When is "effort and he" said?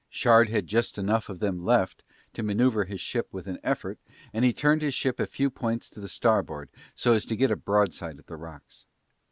3.61-4.51